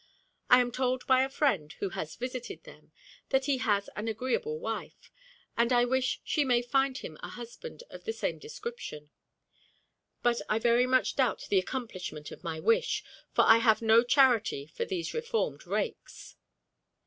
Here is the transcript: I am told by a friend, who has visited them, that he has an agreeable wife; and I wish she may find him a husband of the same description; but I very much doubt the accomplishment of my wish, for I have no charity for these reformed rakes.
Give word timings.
I 0.49 0.61
am 0.61 0.71
told 0.71 1.05
by 1.05 1.21
a 1.21 1.29
friend, 1.29 1.73
who 1.73 1.89
has 1.89 2.15
visited 2.15 2.63
them, 2.63 2.91
that 3.29 3.45
he 3.45 3.59
has 3.59 3.87
an 3.95 4.07
agreeable 4.07 4.57
wife; 4.57 5.11
and 5.55 5.71
I 5.71 5.85
wish 5.85 6.21
she 6.23 6.43
may 6.43 6.63
find 6.63 6.97
him 6.97 7.19
a 7.21 7.29
husband 7.29 7.83
of 7.91 8.05
the 8.05 8.11
same 8.11 8.39
description; 8.39 9.11
but 10.23 10.41
I 10.49 10.57
very 10.57 10.87
much 10.87 11.15
doubt 11.17 11.45
the 11.51 11.59
accomplishment 11.59 12.31
of 12.31 12.43
my 12.43 12.59
wish, 12.59 13.03
for 13.31 13.43
I 13.45 13.57
have 13.59 13.83
no 13.83 14.01
charity 14.03 14.65
for 14.65 14.85
these 14.85 15.13
reformed 15.13 15.67
rakes. 15.67 16.35